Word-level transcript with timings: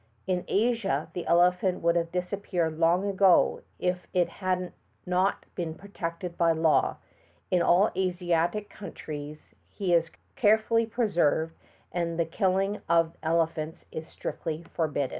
In 0.25 0.45
Asia 0.47 1.09
the 1.13 1.27
elephant 1.27 1.83
would 1.83 1.95
have 1.95 2.11
disappeared 2.11 2.79
long 2.79 3.05
ago 3.07 3.61
if 3.77 4.07
he 4.11 4.25
had 4.25 4.73
not 5.05 5.45
been 5.53 5.75
protected 5.75 6.39
by 6.39 6.53
law; 6.53 6.97
in 7.51 7.61
all 7.61 7.91
Asiatic 7.95 8.67
countries 8.67 9.53
he 9.69 9.93
is 9.93 10.09
carefully 10.35 10.87
preserved 10.87 11.55
and 11.91 12.17
the 12.17 12.25
killing 12.25 12.81
of 12.89 13.15
ele 13.21 13.45
phants 13.45 13.85
is 13.91 14.07
strictly 14.07 14.63
forbidden. 14.63 15.09